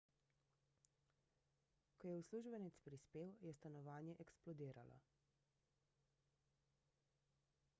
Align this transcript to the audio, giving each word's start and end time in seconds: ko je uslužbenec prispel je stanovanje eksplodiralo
ko 1.99 2.07
je 2.11 2.15
uslužbenec 2.21 2.79
prispel 2.87 3.35
je 3.49 3.53
stanovanje 3.59 4.15
eksplodiralo 4.25 4.97